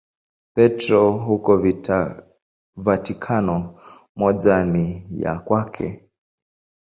Petro 0.55 1.11
huko 1.11 1.57
Vatikano, 2.75 3.75
moja 4.15 4.65
ni 4.65 5.05
ya 5.09 5.35
kwake. 5.39 6.09